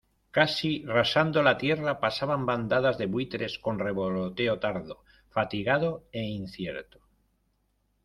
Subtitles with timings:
[0.35, 4.97] casi rasando la tierra pasaban bandadas de buitres con revoloteo tardo,
[5.35, 6.99] fatigado e incierto.